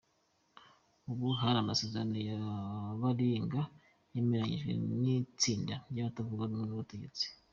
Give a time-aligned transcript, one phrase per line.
[1.11, 2.39] Ubu hari amasezerano ya
[3.01, 3.61] baringa
[4.13, 7.25] yemeranyijwe n’itsinda ry’abatavuga rumwe n’ubutegetsi.